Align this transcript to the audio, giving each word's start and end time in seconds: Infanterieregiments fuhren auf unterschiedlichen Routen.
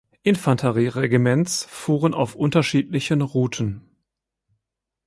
Infanterieregiments 0.23 1.63
fuhren 1.69 2.15
auf 2.15 2.33
unterschiedlichen 2.33 3.21
Routen. 3.21 3.83